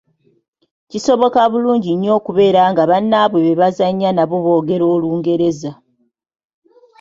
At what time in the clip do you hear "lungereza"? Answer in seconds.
5.01-5.71